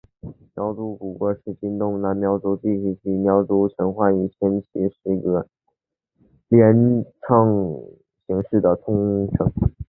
[0.55, 5.45] 苗族古歌是黔东南苗族聚居区对苗族神话与迁徙史诗歌
[6.47, 7.45] 联唱
[8.25, 9.51] 形式的通称。